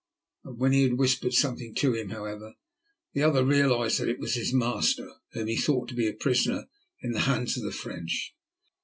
[0.55, 2.55] When he had whispered something to him, however,
[3.13, 6.65] the other realized that it was his master, whom he thought to be a prisoner
[7.03, 8.33] in the hands of the French.